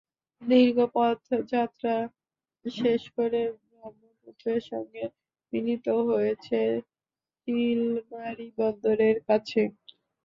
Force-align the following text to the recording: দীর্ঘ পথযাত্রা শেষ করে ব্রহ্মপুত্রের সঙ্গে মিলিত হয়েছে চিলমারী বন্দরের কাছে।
দীর্ঘ 0.41 0.77
পথযাত্রা 0.95 1.95
শেষ 2.65 3.01
করে 3.17 3.41
ব্রহ্মপুত্রের 3.63 4.61
সঙ্গে 4.71 5.03
মিলিত 5.53 5.87
হয়েছে 6.09 6.59
চিলমারী 7.41 8.47
বন্দরের 8.57 9.17
কাছে। 9.27 9.61